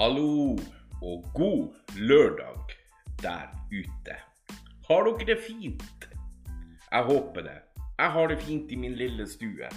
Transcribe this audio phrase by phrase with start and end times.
[0.00, 0.56] Hallo
[1.02, 2.70] og god lørdag
[3.20, 4.14] der ute.
[4.88, 6.06] Har dere det fint?
[6.92, 7.58] Jeg håper det.
[7.98, 9.68] Jeg har det fint i min lille stue,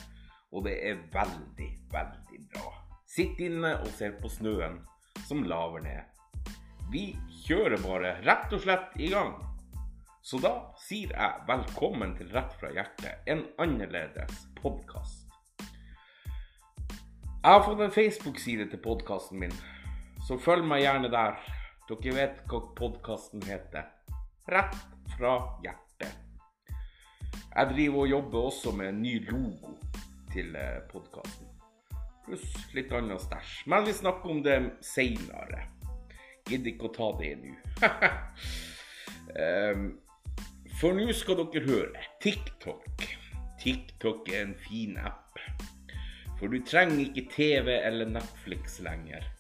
[0.51, 2.71] og det er veldig, veldig bra.
[3.04, 4.79] Sitt inne og ser på snøen
[5.28, 6.07] som laver ned.
[6.96, 7.04] Vi
[7.43, 9.36] kjører bare rett og slett i gang.
[10.24, 10.54] Så da
[10.87, 15.28] sier jeg velkommen til Rett fra hjertet, en annerledes podkast.
[17.43, 19.64] Jeg har fått en Facebook-side til podkasten min,
[20.23, 21.39] så følg meg gjerne der.
[21.89, 23.89] Dere vet hva podkasten heter.
[24.51, 24.77] Rett
[25.18, 25.33] fra
[25.64, 26.14] hjertet.
[27.54, 29.73] Jeg driver og jobber også med en ny logo
[30.33, 30.55] til
[30.91, 31.50] podkasten.
[32.23, 33.52] Pluss litt annet stæsj.
[33.67, 35.66] Men vi snakker om det seinere.
[36.47, 37.52] Gidder ikke å ta det nå.
[39.36, 39.86] um,
[40.80, 43.05] for nå skal dere høre TikTok.
[43.59, 45.39] TikTok er en fin app.
[46.39, 49.33] For du trenger ikke TV eller Netflix lenger.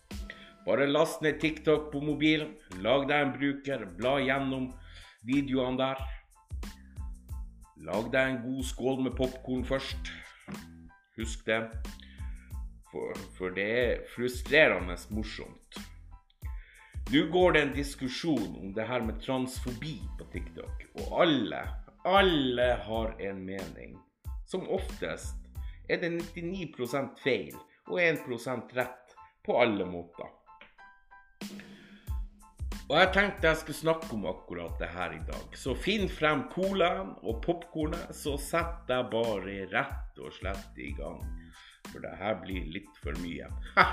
[0.65, 4.69] Bare last ned TikTok på mobilen, lag deg en bruker, bla gjennom
[5.27, 6.03] videoene der.
[7.83, 10.11] Lag deg en god skål med popkorn først.
[11.17, 11.59] Husk det.
[12.93, 15.79] For, for, det er frustrerende morsomt.
[17.11, 21.59] Nå går det en diskusjon om det her med transfobi på TikTok, og alle,
[22.07, 23.97] alle har en mening.
[24.47, 25.35] Som oftest
[25.89, 27.57] er det 99% feil
[27.89, 30.31] og 1% rett på alle måter.
[32.89, 35.55] Og jeg tenkte jeg skulle snakke om akkurat det her i dag.
[35.55, 41.21] Så finn frem colaen og popkornet, så setter jeg bare rett og slett i gang.
[41.89, 43.47] For det her blir litt for mye.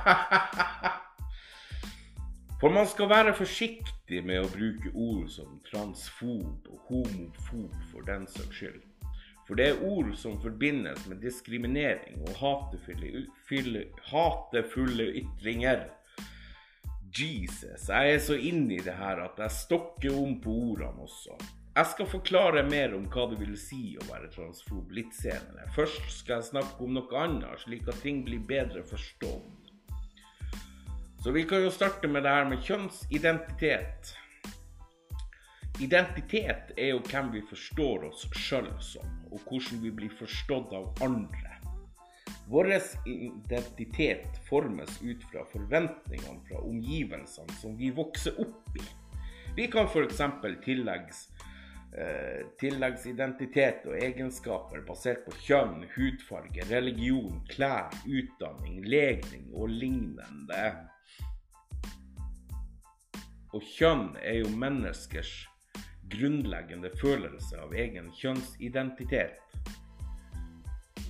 [2.61, 8.27] for man skal være forsiktig med å bruke ord som transfob og homofob for den
[8.31, 8.83] saks skyld.
[9.47, 13.27] For det er ord som forbindes med diskriminering og hatefulle,
[14.11, 15.89] hatefulle ytringer.
[17.19, 21.35] Jesus, jeg er så inne i det her at jeg stokker om på ordene også.
[21.75, 25.67] Jeg skal forklare mer om hva det vil si å være transfob litt senere.
[25.75, 29.71] Først skal jeg snakke om noe annet, slik at ting blir bedre forstått.
[31.21, 34.15] Så vi kan jo starte med det her med kjønnsidentitet.
[35.81, 40.91] Identitet er jo hvem vi forstår oss sjøl som, og hvordan vi blir forstått av
[41.07, 41.50] andre.
[42.51, 42.73] Vår
[43.07, 48.83] identitet formes ut fra forventningene fra omgivelsene som vi vokser opp i.
[49.57, 50.19] Vi kan f.eks.
[50.65, 51.21] tillegges
[51.95, 60.65] eh, tilleggsidentitet og egenskaper basert på kjønn, hudfarge, religion, klær, utdanning, legning og lignende.
[63.55, 65.37] Og kjønn er jo menneskers
[66.11, 69.39] grunnleggende følelse av egen kjønnsidentitet.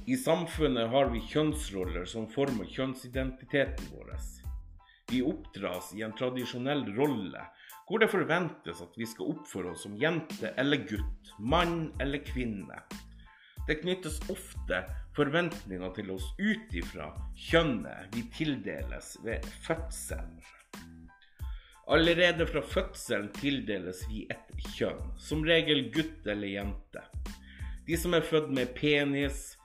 [0.06, 4.15] I samfunnet har vi kjønnsroller som former kjønnsidentiteten vår.
[5.11, 7.43] Vi oppdras i en tradisjonell rolle
[7.88, 12.78] hvor det forventes at vi skal oppføre oss som jente eller gutt, mann eller kvinne.
[13.66, 14.84] Det knyttes ofte
[15.16, 17.10] forventninger til oss ut ifra
[17.50, 20.41] kjønnet vi tildeles ved fødselen.
[21.91, 27.03] Allerede fra fødselen tildeles vi et kjønn, som regel gutt eller jente.
[27.87, 29.56] De som er født med penis,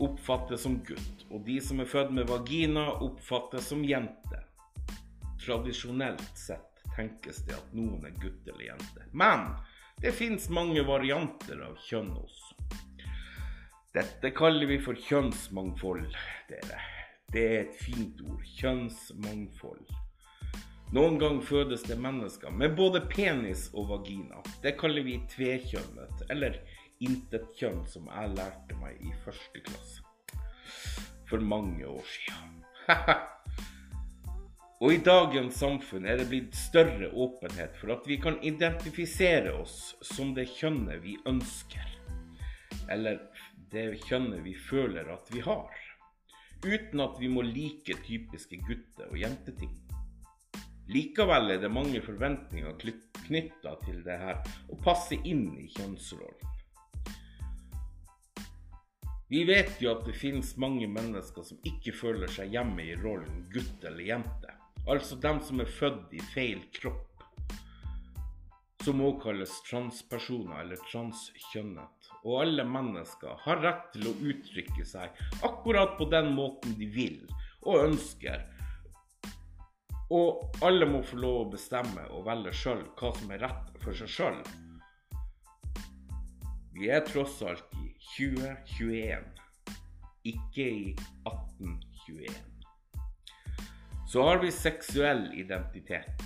[0.00, 4.40] oppfattes som gutt, og de som er født med vagina, oppfattes som jente.
[5.40, 9.06] Tradisjonelt sett tenkes det at noen er gutt eller jente.
[9.12, 9.52] Men
[10.00, 12.56] det fins mange varianter av kjønn også.
[13.94, 16.12] Dette kaller vi for kjønnsmangfold,
[16.48, 16.78] dere.
[17.30, 18.44] Det er et fint ord.
[18.58, 19.90] Kjønnsmangfold.
[20.94, 24.40] Noen ganger fødes det mennesker med både penis og vagina.
[24.62, 26.58] Det kaller vi tvekjønnet, eller
[27.04, 30.04] intetkjønn, som jeg lærte meg i første klasse.
[31.30, 32.56] For mange år siden.
[34.82, 39.94] og i dagens samfunn er det blitt større åpenhet for at vi kan identifisere oss
[40.04, 41.86] som det kjønnet vi ønsker.
[42.90, 43.22] Eller
[43.70, 45.70] det kjønnet vi føler at vi har.
[46.66, 49.72] Uten at vi må like typiske gutte- og jenteting.
[50.90, 56.49] Likevel er det mange forventninger knytta til det her å passe inn i kjønnsrollen.
[59.30, 63.44] Vi vet jo at det finnes mange mennesker som ikke føler seg hjemme i rollen
[63.54, 64.56] gutt eller jente.
[64.90, 67.22] Altså dem som er født i feil kropp.
[68.82, 72.10] Som òg kalles transpersoner eller transkjønnet.
[72.24, 77.20] Og alle mennesker har rett til å uttrykke seg akkurat på den måten de vil
[77.60, 78.42] og ønsker
[80.10, 83.94] og alle må få lov å bestemme og velge sjøl hva som er rett for
[83.94, 84.40] seg sjøl.
[86.74, 89.24] Vi er tross alt i 2021,
[90.24, 90.96] ikke i
[91.28, 92.50] 1821.
[94.10, 96.24] Så har vi seksuell identitet.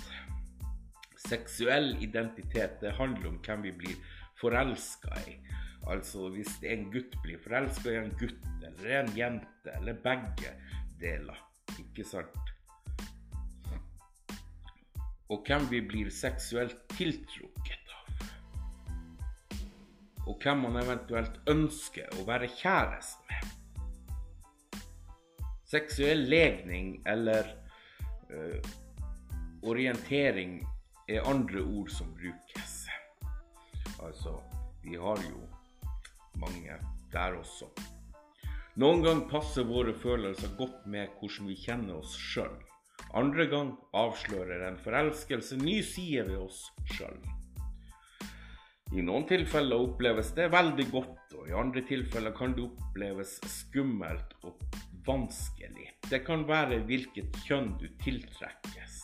[1.27, 3.99] Seksuell identitet det handler om hvem vi blir
[4.41, 5.37] forelska i.
[5.85, 10.55] Altså hvis en gutt blir forelska i en gutt, eller en jente, eller begge
[11.01, 11.37] deler.
[11.77, 12.53] Ikke sant?
[15.29, 17.84] Og hvem vi blir seksuelt tiltrukket.
[20.25, 24.81] Og hvem man eventuelt ønsker å være kjæreste med.
[25.65, 27.49] Seksuell legning eller
[28.31, 28.59] uh,
[29.65, 30.59] orientering
[31.09, 32.77] er andre ord som brukes.
[34.05, 34.37] Altså,
[34.83, 35.41] vi har jo
[36.41, 36.77] mange
[37.13, 37.69] der også.
[38.81, 42.57] Noen ganger passer våre følelser godt med hvordan vi kjenner oss sjøl.
[43.15, 47.15] Andre gang avslører en forelskelse ny side ved oss sjøl.
[48.93, 54.35] I noen tilfeller oppleves det veldig godt, og i andre tilfeller kan det oppleves skummelt
[54.45, 54.61] og
[55.07, 55.89] vanskelig.
[56.05, 59.01] Det kan være hvilket kjønn du tiltrekkes.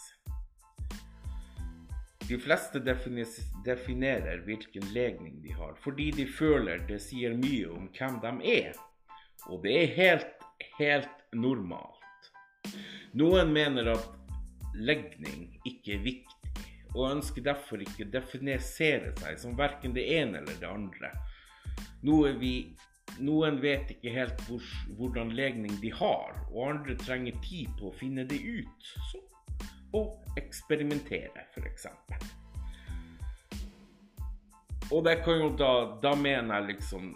[2.29, 8.21] De fleste definerer hvilken legning de har, fordi de føler det sier mye om hvem
[8.21, 8.77] de er.
[9.49, 10.45] Og det er helt,
[10.77, 12.29] helt normalt.
[13.17, 14.07] Noen mener at
[14.77, 16.40] legning ikke er viktig,
[16.93, 21.11] og ønsker derfor ikke å definere seg som verken det ene eller det andre.
[22.03, 22.53] Noe vi,
[23.23, 24.63] noen vet ikke helt hvor,
[24.99, 28.93] hvordan legning de har, og andre trenger tid på å finne det ut.
[29.11, 29.21] Så
[29.93, 31.87] og eksperimentere, f.eks.
[34.91, 35.71] Og det kan jo da
[36.03, 37.13] Da mener jeg liksom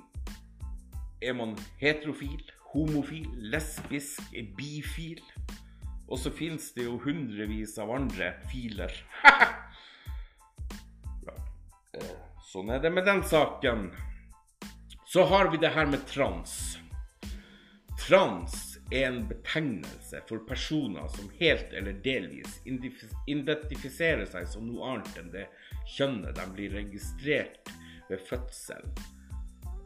[1.23, 4.21] Er man heterofil, homofil, lesbisk,
[4.57, 5.23] bifil?
[6.07, 8.93] Og så fins det jo hundrevis av andre filer.
[11.95, 12.15] Eh,
[12.51, 13.89] sånn er det med den saken.
[15.05, 16.77] Så har vi det her med trans.
[18.07, 25.21] Trans er en betegnelse for personer som helt eller delvis identifiserer seg som noe annet
[25.21, 25.45] enn det
[25.95, 27.71] kjønnet de blir registrert
[28.09, 28.83] ved fødsel,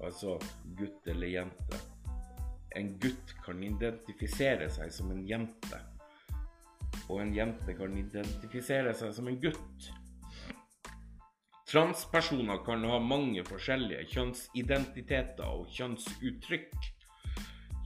[0.04, 0.36] altså
[0.80, 1.80] gutt eller jente.
[2.76, 5.80] En gutt kan identifisere seg som en jente,
[7.08, 9.90] og en jente kan identifisere seg som en gutt.
[11.70, 16.74] Transpersoner kan ha mange forskjellige kjønnsidentiteter og kjønnsuttrykk.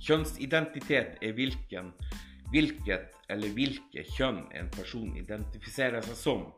[0.04, 1.92] Kjønnsidentitet er hvilken,
[2.54, 6.56] hvilket eller hvilke kjønn en person identifiserer seg som.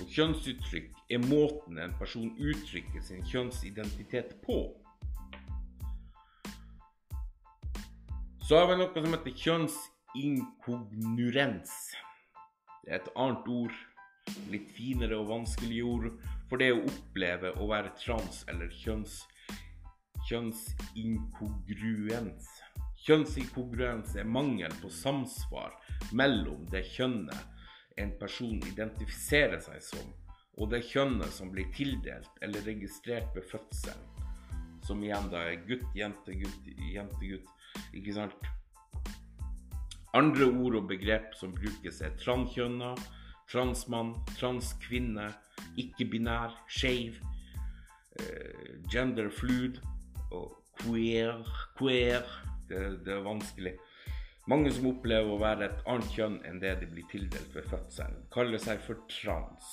[0.00, 4.74] Og kjønnsuttrykk er måten en person uttrykker sin kjønnsidentitet på.
[8.42, 11.70] Så har vi noe som heter kjønnsinkognorens.
[12.82, 13.91] Det er et annet ord,
[14.52, 16.10] litt finere og vanskelige ord,
[16.48, 19.14] for det å oppleve å være trans eller kjønns
[20.28, 22.46] kjønnsinkongruens.
[23.02, 25.72] Kjønnsinkongruens er mangel på samsvar
[26.14, 27.42] mellom det kjønnet
[28.00, 30.06] en person identifiserer seg som,
[30.60, 34.08] og det kjønnet som blir tildelt eller registrert ved fødselen.
[34.86, 37.48] Som igjen da er gutt, jente, gutt, jente, gutt.
[37.94, 38.40] Ikke sant?
[40.18, 42.90] Andre ord og begrep som brukes, er transkjønna,
[43.52, 45.28] transmann, transkvinne,
[45.76, 47.18] ikke-binær, skeiv,
[48.18, 49.80] eh, genderfluid,
[50.32, 51.44] og queer,
[51.76, 52.24] queer
[52.68, 53.74] det, det, er vanskelig.
[54.48, 58.24] Mange som opplever å være et annet kjønn enn det de blir tildelt ved fødselen,
[58.34, 59.68] kaller seg for trans.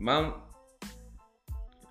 [0.00, 0.32] Men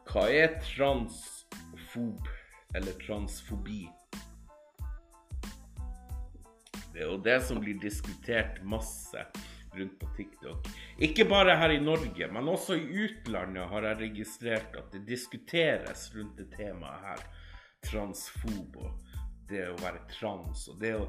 [0.09, 2.29] hva er transfob
[2.75, 3.83] eller transfobi?
[6.99, 9.23] Er det som blir diskutert masse
[9.73, 10.67] rundt på TikTok.
[10.97, 16.09] Ikke bare her i Norge, men også i utlandet har jeg registrert at det diskuteres
[16.15, 17.25] rundt det temaet her.
[17.85, 19.13] Transfob og
[19.49, 21.05] det å være trans og det å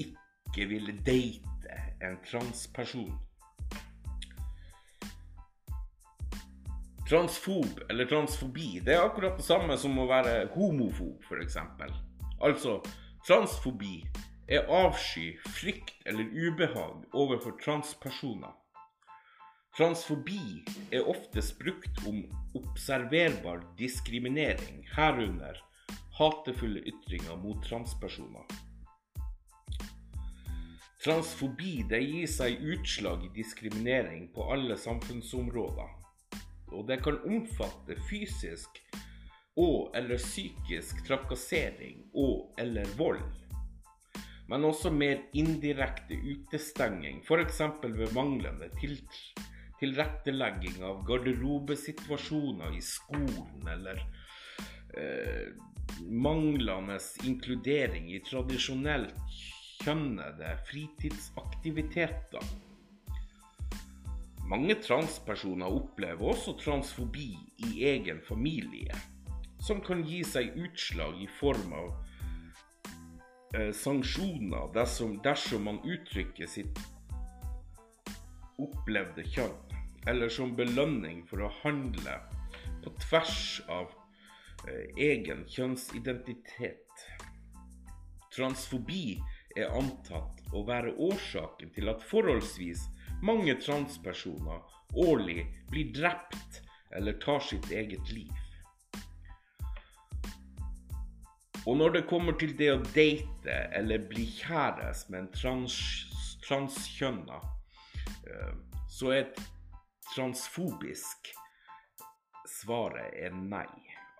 [0.00, 3.10] ikke ville date en transperson.
[7.10, 11.58] Transfob eller transfobi det er akkurat det samme som å være homofob, f.eks.
[12.40, 12.78] Altså,
[13.26, 13.98] transfobi
[14.50, 18.56] er avsky, frykt eller ubehag overfor transpersoner.
[19.76, 22.24] Transfobi er oftest brukt om
[22.58, 25.60] observerbar diskriminering, herunder
[26.18, 28.44] hatefulle ytringer mot transpersoner.
[31.04, 35.94] Transfobi det gir seg utslag i diskriminering på alle samfunnsområder.
[36.74, 38.82] Og det kan omfatte fysisk
[39.56, 43.22] og eller psykisk trakassering og eller vold
[44.50, 47.60] men også mer indirekte utestenging, f.eks.
[47.84, 54.02] ved manglende tilrettelegging av garderobesituasjoner i skolen, eller
[54.98, 55.54] eh,
[56.10, 56.98] manglende
[57.30, 59.14] inkludering i tradisjonelt
[59.84, 62.42] kjønnede fritidsaktiviteter.
[64.50, 67.36] Mange transpersoner opplever også transfobi
[67.70, 68.98] i egen familie,
[69.62, 72.09] som kan gi seg utslag i form av
[73.54, 76.80] eh, sanksjoner dersom, dersom man uttrykker sitt
[78.60, 79.56] opplevde kjønn,
[80.10, 82.18] eller som belønning for å handle
[82.84, 83.92] på tvers av
[84.68, 87.06] eh, egen kjønnsidentitet.
[88.30, 89.18] Transfobi
[89.58, 92.86] er antatt å være årsaken til at forholdsvis
[93.26, 94.62] mange transpersoner
[94.94, 96.62] årlig blir drept
[96.96, 98.30] eller tar sitt eget liv.
[101.66, 105.76] Og når det kommer til det å date eller bli kjæreste med en trans,
[106.46, 107.40] transkjønna,
[108.30, 108.54] eh,
[108.88, 109.42] så er et
[110.14, 111.34] transfobisk
[112.60, 113.68] svaret er nei.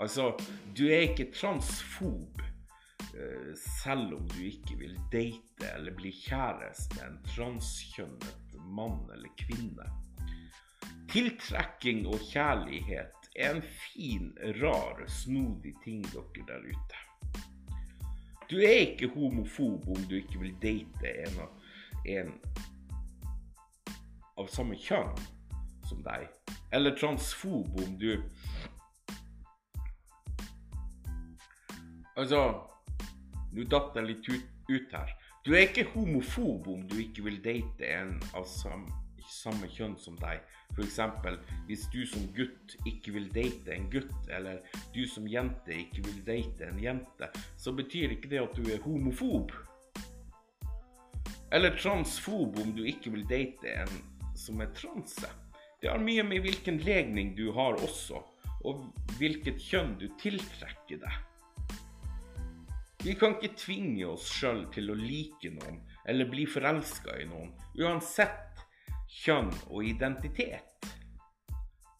[0.00, 0.32] Altså,
[0.76, 7.06] du er ikke transfob eh, selv om du ikke vil date eller bli kjæreste med
[7.08, 9.88] en transkjønnet mann eller kvinne.
[11.10, 14.30] Tiltrekking og kjærlighet er en fin,
[14.60, 17.06] rar, snodig ting dere der ute.
[18.50, 21.50] Du er ikke homofob om du ikke vil date en av,
[22.06, 22.32] en
[24.40, 25.12] av samme kjønn
[25.86, 26.26] som deg.
[26.74, 28.16] Eller transfob om du
[32.18, 32.40] Altså
[33.54, 35.14] Nå datt jeg litt ut, ut, her.
[35.46, 38.90] Du er ikke homofob om du ikke vil date en av samme,
[39.30, 40.42] samme kjønn som deg.
[40.74, 40.98] F.eks.
[41.66, 44.60] hvis du som gutt ikke vil date en gutt, eller
[44.94, 48.82] du som jente ikke vil date en jente, så betyr ikke det at du er
[48.84, 49.54] homofob.
[51.50, 53.96] Eller transfob om du ikke vil date en
[54.38, 55.30] som er transe.
[55.80, 58.20] Det har mye med hvilken legning du har også,
[58.68, 58.86] og
[59.18, 61.18] hvilket kjønn du tiltrekker deg.
[63.00, 65.78] Vi kan ikke tvinge oss sjøl til å like noen
[66.10, 68.49] eller bli forelska i noen, uansett
[69.10, 70.88] kjønn og identitet.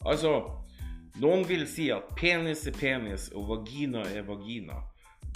[0.07, 0.33] Altså,
[1.21, 4.79] noen vil si at penis er penis og vagina er vagina.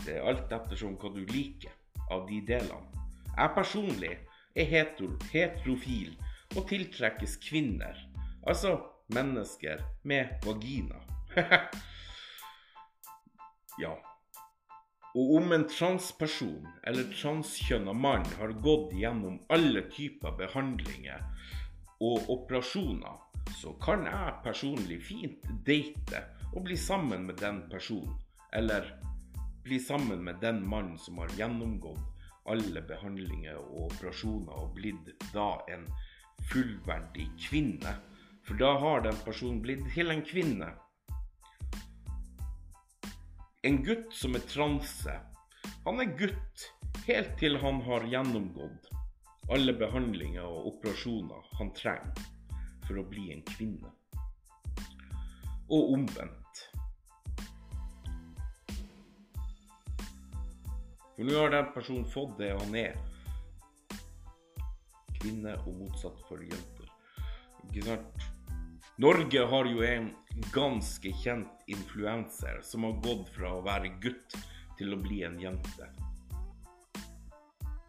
[0.05, 1.75] Det er alt ettersom hva du liker
[2.15, 3.03] av de delene.
[3.35, 4.15] Jeg personlig
[4.55, 6.15] er heter, heterofil
[6.55, 7.99] og tiltrekkes kvinner.
[8.47, 8.79] Altså
[9.15, 11.01] mennesker med vagina.
[13.83, 13.95] ja.
[15.15, 21.23] Og om en transperson eller transkjønna mann har gått gjennom alle typer behandlinger
[22.05, 23.21] og operasjoner,
[23.57, 28.17] så kan jeg personlig fint date og bli sammen med den personen.
[28.53, 28.93] Eller
[29.65, 32.11] bli sammen med den mannen som har gjennomgått
[32.51, 35.87] alle behandlinger og operasjoner og blitt da en
[36.51, 37.95] fullverdig kvinne.
[38.45, 40.75] For da har den personen blitt til en kvinne.
[43.65, 45.15] En gutt som er transe,
[45.87, 46.67] han er gutt
[47.09, 48.93] helt til han har gjennomgått
[49.53, 52.31] alle behandlinger og operasjoner han trenger
[52.87, 53.91] for å bli en kvinne.
[55.73, 56.63] Og omvendt.
[61.15, 62.97] For nå har den personen fått det han er.
[65.21, 66.91] Kvinne og motsatt for jenter.
[67.69, 68.31] Ikke sant?
[69.01, 70.13] Norge har jo en
[70.55, 74.37] ganske kjent influenser som har gått fra å være gutt
[74.79, 75.89] til å bli en jente.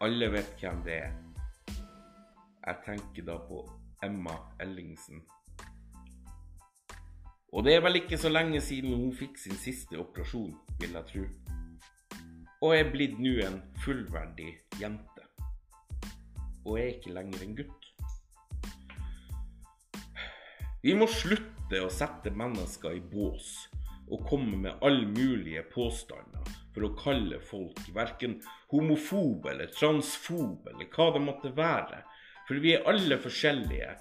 [0.02, 1.14] Alle vet hvem det er.
[2.66, 3.60] Jeg tenker da på
[4.02, 5.20] Emma Ellingsen.
[7.54, 11.06] Og det er vel ikke så lenge siden hun fikk sin siste operasjon, vil jeg
[11.12, 11.26] tro.
[12.66, 14.48] Og er blitt nå en fullverdig
[14.80, 15.28] jente.
[16.64, 17.86] Og er ikke lenger en gutt.
[20.82, 23.54] Vi må slutte å sette mennesker i bås
[24.10, 28.40] og komme med alle mulige påstander for å kalle folk verken
[28.74, 32.02] homofobe eller transfobe eller hva det måtte være.
[32.46, 33.96] For vi er alle forskjellige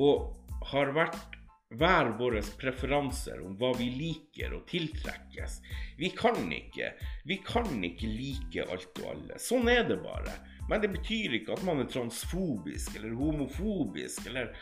[0.00, 1.38] og har vært
[1.78, 5.60] hver våre preferanser om hva vi liker og tiltrekkes.
[6.00, 6.90] Vi kan ikke.
[7.30, 9.38] Vi kan ikke like alt og alle.
[9.38, 10.34] Sånn er det bare.
[10.70, 14.52] Men det betyr ikke at man er transfobisk eller homofobisk eller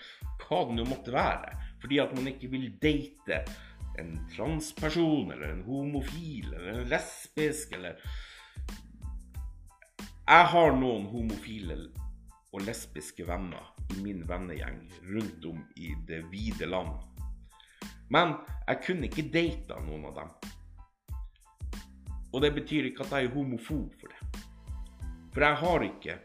[0.45, 3.43] hva det nå måtte være fordi at man ikke vil date
[4.01, 8.01] en transperson eller en homofil eller en lesbisk eller
[10.29, 11.77] Jeg har noen homofile
[12.53, 16.95] og lesbiske venner i min vennegjeng rundt om i det vide land.
[18.09, 18.35] Men
[18.67, 20.31] jeg kunne ikke data noen av dem.
[22.33, 24.45] Og det betyr ikke at jeg er homofob for det.
[25.33, 26.17] For jeg har ikke,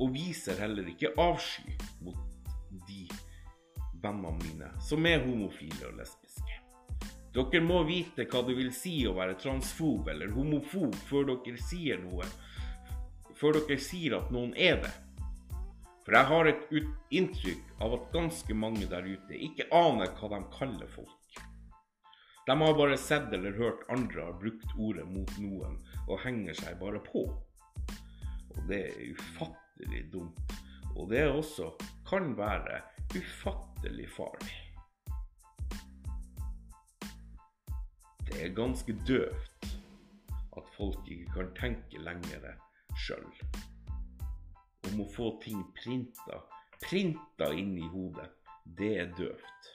[0.00, 2.18] og viser heller ikke, avsky mot
[2.88, 3.04] de
[4.02, 6.58] vennene mine som er homofile og lesbiske.
[7.32, 12.00] Dere må vite hva det vil si å være transfob eller homofob før dere sier
[12.02, 12.26] noe.
[13.42, 14.90] Før dere sier at noen er det.
[16.06, 16.68] For jeg har et
[17.18, 21.40] inntrykk av at ganske mange der ute ikke aner hva de kaller folk.
[22.46, 26.78] De har bare sett eller hørt andre har brukt ordet mot noen, og henger seg
[26.78, 27.26] bare på.
[28.54, 30.56] Og det er ufattelig dumt.
[30.94, 31.72] Og det også
[32.06, 32.78] kan være
[33.14, 34.58] ufattelig farlig.
[38.22, 39.72] Det er ganske døvt
[40.30, 42.52] at folk ikke kan tenke lenger
[42.98, 43.26] sjøl.
[44.90, 46.42] Om å få ting printa,
[46.82, 48.28] printa inn i hodet,
[48.78, 49.70] det er døvt.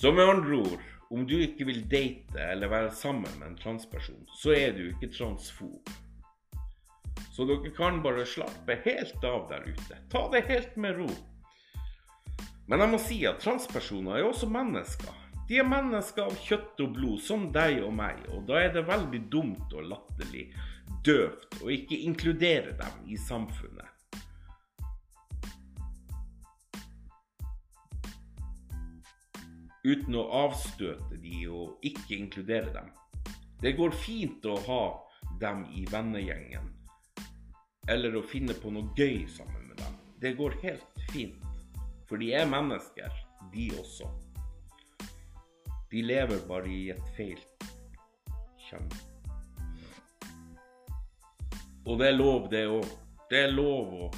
[0.00, 4.22] Så med andre ord, om du ikke vil date eller være sammen med en transperson,
[4.40, 5.90] så er du ikke transfob.
[7.34, 9.98] Så dere kan bare slappe helt av der ute.
[10.12, 11.08] Ta det helt med ro.
[12.70, 15.14] Men jeg må si at transpersoner er også mennesker.
[15.50, 18.84] De er mennesker av kjøtt og blod, som deg og meg, og da er det
[18.86, 20.44] veldig dumt og latterlig
[21.04, 23.86] døvt og ikke inkludere dem i samfunnet.
[29.80, 32.90] Uten å avstøte de og ikke inkludere dem.
[33.60, 34.82] Det går fint å ha
[35.40, 36.68] dem i vennegjengen,
[37.88, 39.96] eller å finne på noe gøy sammen med dem.
[40.20, 41.44] Det går helt fint,
[42.08, 43.12] for de er mennesker,
[43.54, 44.08] de også.
[45.90, 47.40] De lever bare i et feil
[48.68, 49.09] kjønn.
[51.90, 52.90] Og det er lov, det òg.
[53.30, 54.08] Det er lov å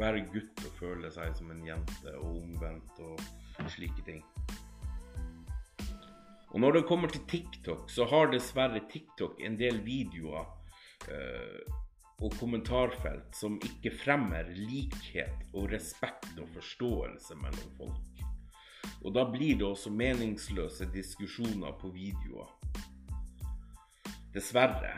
[0.00, 4.22] være gutt og føle seg som en jente, og omvendt og slike ting.
[6.54, 10.46] Og når det kommer til TikTok, så har dessverre TikTok en del videoer
[11.12, 11.72] eh,
[12.22, 18.22] og kommentarfelt som ikke fremmer likhet og respekt og forståelse mellom folk.
[19.04, 22.48] Og da blir det også meningsløse diskusjoner på videoer.
[24.32, 24.94] Dessverre.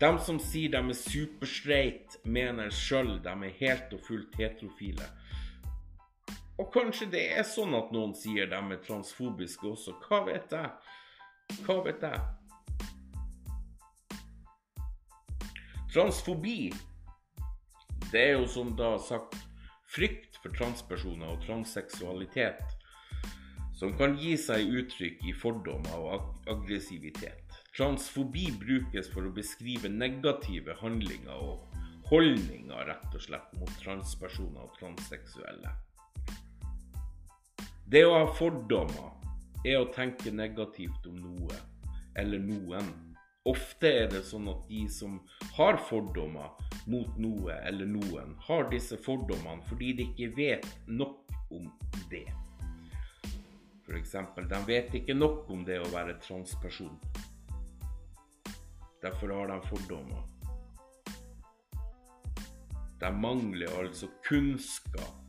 [0.00, 5.06] De som sier de er superstreite, mener sjøl de er helt og fullt heterofile.
[6.58, 9.96] Og kanskje det er sånn at noen sier de er transfobiske også.
[10.06, 10.70] Hva vet jeg?
[11.66, 12.20] Hva vet jeg?
[15.94, 16.72] Transfobi,
[18.10, 19.38] det er jo som da sagt
[19.94, 22.64] frykt for transpersoner og transseksualitet
[23.78, 27.43] som kan gi seg uttrykk i fordommer og aggressivitet.
[27.74, 34.76] Transfobi brukes for å beskrive negative handlinger og holdninger rett og slett mot transpersoner og
[34.78, 35.72] transseksuelle.
[37.90, 39.10] Det å ha fordommer
[39.66, 41.58] er å tenke negativt om noe
[42.20, 42.92] eller noen.
[43.50, 45.18] Ofte er det sånn at de som
[45.58, 46.54] har fordommer
[46.86, 51.68] mot noe eller noen, har disse fordommene fordi de ikke vet nok om
[52.12, 52.28] det.
[53.84, 54.16] F.eks.
[54.48, 56.94] de vet ikke nok om det å være transperson.
[59.04, 60.22] Derfor har de fordommer.
[63.00, 65.20] De mangler altså kunnskap.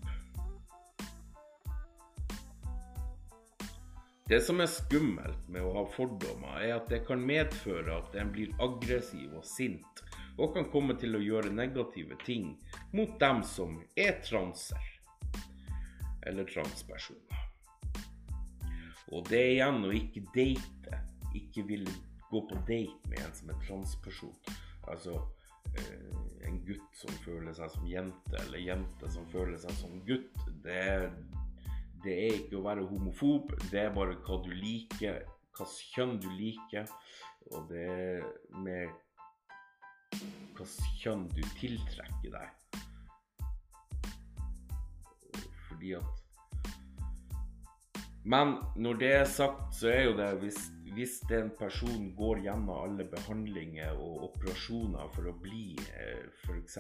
[4.30, 8.32] Det som er skummelt med å ha fordommer, er at det kan medføre at en
[8.32, 10.02] blir aggressiv og sint,
[10.40, 12.56] og kan komme til å gjøre negative ting
[12.96, 14.92] mot dem som er transer
[16.24, 17.44] eller transpersoner.
[19.12, 21.06] Og det er igjen å ikke date.
[21.36, 21.92] Ikke ville
[22.36, 24.34] gå på date med en som er transperson.
[24.92, 25.14] Altså
[25.78, 26.18] eh,
[26.48, 30.36] en gutt som føler seg som jente, eller jente som føler seg som gutt.
[30.66, 31.08] Det er,
[32.04, 35.24] det er ikke å være homofob, det er bare hva du liker,
[35.56, 36.92] hvilket kjønn du liker.
[37.54, 38.28] Og det er
[38.66, 38.92] med
[40.16, 42.62] hvilket kjønn du tiltrekker deg.
[45.70, 46.26] Fordi at
[48.26, 50.58] men når det er sagt, så er jo det hvis,
[50.96, 56.78] hvis den personen går gjennom alle behandlinger og operasjoner for å bli eh, f.eks.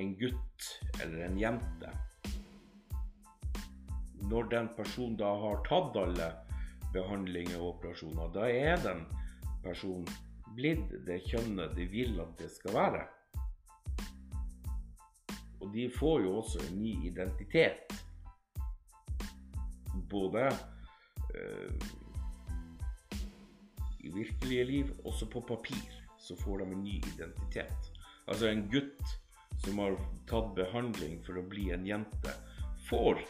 [0.00, 0.66] en gutt
[1.02, 1.92] eller en jente
[4.30, 6.28] Når den personen da har tatt alle
[6.92, 9.00] behandlinger og operasjoner, da er den
[9.64, 10.04] personen
[10.56, 13.02] blitt det kjønnet de vil at det skal være.
[15.60, 17.96] Og de får jo også en ny identitet
[20.10, 20.46] både
[21.34, 21.72] eh,
[24.14, 27.90] virkelige liv, også på papir, så får de en ny identitet.
[28.26, 29.14] Altså en gutt
[29.64, 29.96] som har
[30.30, 32.34] tatt behandling for å bli en jente,
[32.88, 33.20] får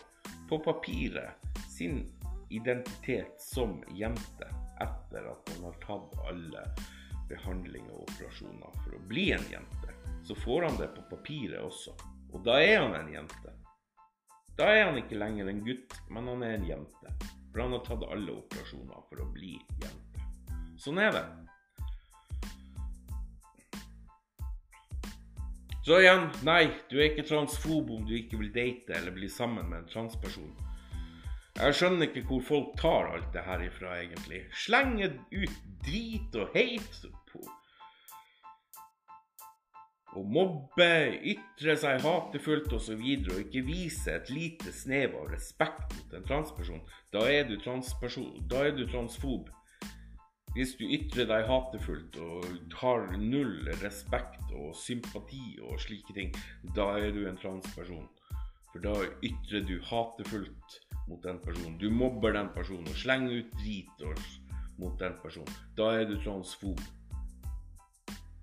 [0.49, 2.03] på papiret sin
[2.51, 4.49] identitet som jente
[4.81, 6.65] etter at han har tatt alle
[7.31, 9.95] behandlinger og operasjoner for å bli en jente.
[10.27, 11.95] Så får han det på papiret også.
[12.33, 13.55] Og da er han en jente.
[14.59, 17.15] Da er han ikke lenger en gutt, men han er en jente.
[17.51, 20.10] For han har tatt alle operasjoner for å bli jente.
[20.81, 21.27] Sånn er det.
[25.85, 29.69] Så igjen, nei, du er ikke transfob om du ikke vil date eller bli sammen
[29.69, 30.51] med en transperson.
[31.61, 34.45] Jeg skjønner ikke hvor folk tar alt det her ifra, egentlig.
[34.57, 37.43] Slenger ut drit og hate på
[40.11, 40.87] Å mobbe,
[41.31, 42.97] ytre seg hatefullt osv.
[42.99, 46.81] Og, og ikke vise et lite snev av respekt mot en transperson.
[47.15, 48.33] Da er du, transperson.
[48.51, 49.53] da er du transfob.
[50.51, 52.47] Hvis du ytrer deg hatefullt og
[52.81, 56.33] har null respekt og sympati og slike ting,
[56.75, 58.09] da er du en transperson.
[58.73, 61.77] For da ytrer du hatefullt mot den personen.
[61.79, 64.03] Du mobber den personen og slenger ut drit
[64.81, 65.55] mot den personen.
[65.79, 66.83] Da er du transfob.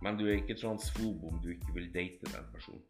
[0.02, 2.86] Men du er ikke transfob om du ikke vil date den personen.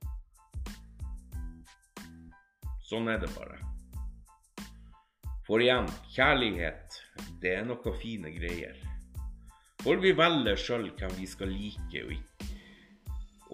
[2.86, 3.58] Sånn er det bare.
[5.48, 7.00] For igjen, kjærlighet,
[7.42, 8.87] det er noe fine greier.
[9.84, 12.48] For vi velger sjøl hvem vi skal like og ikke.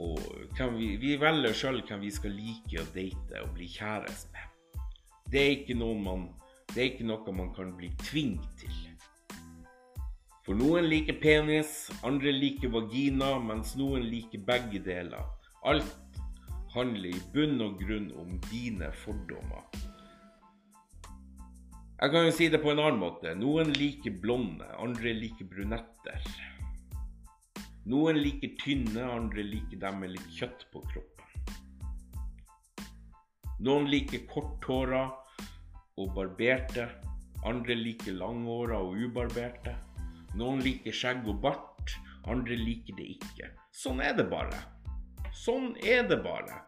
[0.03, 4.49] Og vi, vi, velger sjøl hvem vi skal like å date og bli kjæreste med.
[5.29, 6.25] Det er, ikke noe man,
[6.73, 8.79] det er ikke noe man kan bli tvunget til.
[10.43, 15.29] For noen liker penis, andre liker vagina, mens noen liker begge deler.
[15.63, 16.19] Alt
[16.73, 19.63] handler i bunn og grunn om dine fordommer.
[22.03, 23.31] Jeg kan jo si det på en annen måte.
[23.39, 26.25] Noen liker blonde, andre liker brunetter.
[27.87, 31.53] Noen liker tynne, andre liker dem med litt kjøtt på kroppen.
[33.63, 35.05] Noen liker korthåra
[35.95, 36.89] og barberte.
[37.47, 39.77] Andre liker langhåra og ubarberte.
[40.35, 41.95] Noen liker skjegg og bart,
[42.27, 43.53] andre liker det ikke.
[43.71, 44.59] Sånn er det bare.
[45.31, 46.65] Sånn er det bare.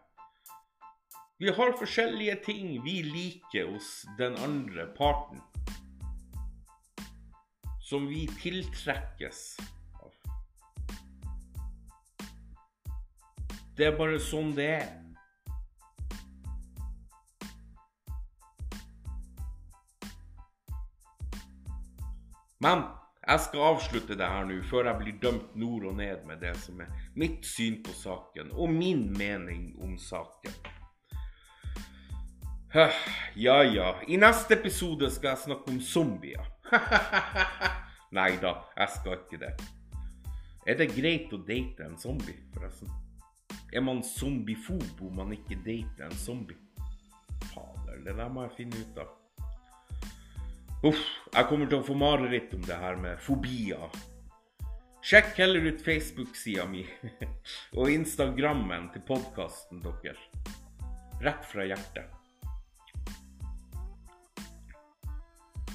[1.38, 5.42] Vi har forskjellige ting vi liker hos den andre parten.
[7.80, 9.40] Som vi tiltrekkes
[10.00, 10.14] av.
[13.76, 14.94] Det er bare sånn det er.
[22.64, 22.86] Men
[23.26, 26.56] jeg skal avslutte det her nå, før jeg blir dømt nord og ned med det
[26.64, 30.56] som er mitt syn på saken, og min mening om saken.
[32.74, 36.46] Ja ja, i neste episode skal jeg snakke om zombier.
[38.16, 39.52] Nei da, jeg skal ikke det.
[40.66, 42.90] Er det greit å date en zombie, forresten?
[43.72, 46.58] Er man zombiefob om man ikke dater en zombie?
[47.52, 49.14] Fader, det der må jeg finne ut av.
[50.86, 53.94] Uff, jeg kommer til å få mareritt om det her med fobier.
[55.06, 56.82] Sjekk heller ut Facebook-sida mi
[57.78, 60.22] og Instagrammen til podkasten deres.
[61.22, 62.15] Rett fra hjertet.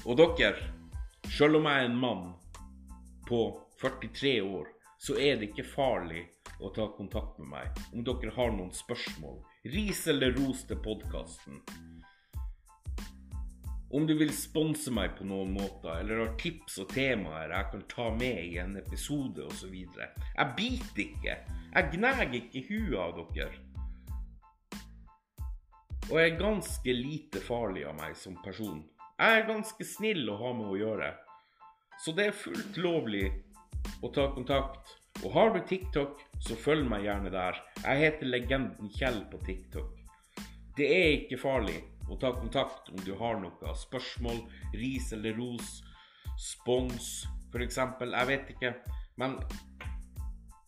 [0.02, 0.56] Og dere,
[1.30, 2.22] selv om jeg er en mann
[3.28, 3.44] på
[3.78, 4.66] 43 år,
[4.98, 6.24] så er det ikke farlig
[6.58, 9.38] å ta kontakt med meg om dere har noen spørsmål.
[9.70, 11.62] Ris eller ros til podkasten.
[13.94, 17.84] Om du vil sponse meg på noen måter, eller har tips og temaer jeg kan
[17.92, 19.74] ta med i en episode osv.
[19.76, 21.36] Jeg biter ikke.
[21.76, 23.52] Jeg gnager ikke huet av dere.
[26.08, 28.82] Og jeg er ganske lite farlig av meg som person.
[29.22, 31.12] Jeg er ganske snill å ha med å gjøre.
[32.02, 33.28] Så det er fullt lovlig
[34.02, 34.96] å ta kontakt.
[35.22, 37.60] Og har du TikTok, så følg meg gjerne der.
[37.84, 40.00] Jeg heter Legenden Kjell på TikTok.
[40.74, 41.76] Det er ikke farlig
[42.10, 44.42] å ta kontakt om du har noe spørsmål,
[44.74, 45.70] ris eller ros,
[46.34, 47.12] spons
[47.52, 47.78] f.eks.
[47.78, 48.74] Jeg vet ikke.
[49.22, 49.38] Men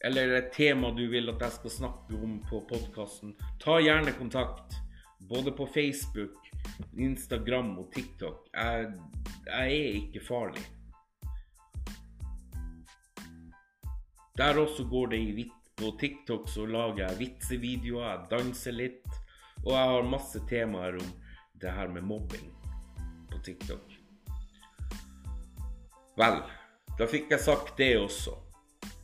[0.05, 3.35] Eller et tema du vil at jeg skal snakke om på podkasten.
[3.59, 4.79] Ta gjerne kontakt.
[5.27, 6.44] Både på Facebook
[6.99, 8.49] Instagram og TikTok.
[8.55, 8.93] Jeg,
[9.47, 10.65] jeg er ikke farlig.
[14.39, 15.61] Der også går det i hvitt.
[15.75, 19.17] På TikTok så lager jeg vitsevideoer, jeg danser litt.
[19.65, 21.09] Og jeg har masse temaer om
[21.59, 22.47] det her med mobbing
[23.33, 23.97] på TikTok.
[26.15, 26.39] Vel,
[26.95, 28.37] da fikk jeg sagt det også.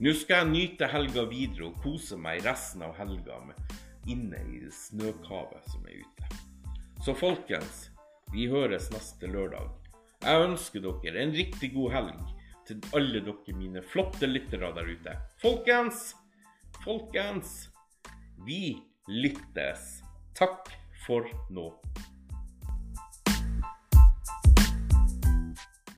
[0.01, 3.41] Nå skal jeg nyte helga videre og kose meg resten av helga
[4.09, 6.50] inne i snøkavet som er ute.
[7.01, 7.87] Så folkens,
[8.29, 9.71] vi høres neste lørdag.
[10.21, 12.19] Jeg ønsker dere en riktig god helg
[12.69, 15.15] til alle dere mine flotte lyttere der ute.
[15.41, 16.11] Folkens!
[16.85, 17.71] Folkens!
[18.45, 18.77] Vi
[19.09, 20.03] lyttes.
[20.37, 20.69] Takk
[21.07, 21.71] for nå.